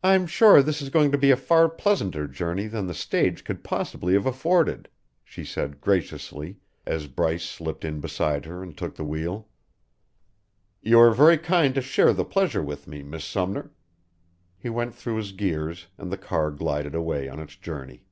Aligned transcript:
"I'm 0.00 0.28
sure 0.28 0.62
this 0.62 0.80
is 0.80 0.90
going 0.90 1.10
to 1.10 1.18
be 1.18 1.32
a 1.32 1.36
far 1.36 1.68
pleasanter 1.68 2.28
journey 2.28 2.68
than 2.68 2.86
the 2.86 2.94
stage 2.94 3.42
could 3.42 3.64
possibly 3.64 4.12
have 4.14 4.26
afforded," 4.26 4.88
she 5.24 5.44
said 5.44 5.80
graciously 5.80 6.60
as 6.86 7.08
Bryce 7.08 7.42
slipped 7.42 7.84
in 7.84 7.98
beside 7.98 8.44
her 8.44 8.62
and 8.62 8.78
took 8.78 8.94
the 8.94 9.02
wheel. 9.02 9.48
"You 10.82 11.00
are 11.00 11.10
very 11.10 11.36
kind 11.36 11.74
to 11.74 11.82
share 11.82 12.12
the 12.12 12.24
pleasure 12.24 12.62
with 12.62 12.86
me, 12.86 13.02
Miss 13.02 13.24
Sumner." 13.24 13.72
He 14.56 14.68
went 14.68 14.94
through 14.94 15.16
his 15.16 15.32
gears, 15.32 15.88
and 15.98 16.12
the 16.12 16.16
car 16.16 16.52
glided 16.52 16.94
away 16.94 17.28
on 17.28 17.40
its 17.40 17.56
journey. 17.56 18.04